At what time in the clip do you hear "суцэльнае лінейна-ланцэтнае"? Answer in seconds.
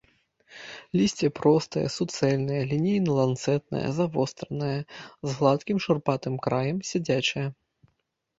1.97-3.83